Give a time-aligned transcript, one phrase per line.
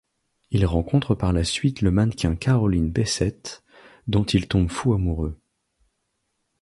[0.49, 3.63] Il rencontre par la suite le mannequin Carolyn Bessette
[4.07, 5.37] dont il tombe fou amoureux.